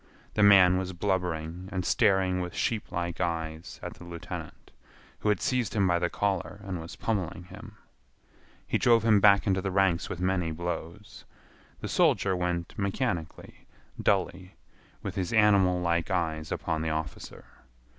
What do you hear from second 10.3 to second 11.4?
blows.